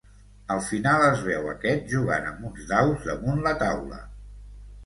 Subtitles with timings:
[0.53, 4.01] Al final es veu aquest jugant amb uns daus damunt la taula.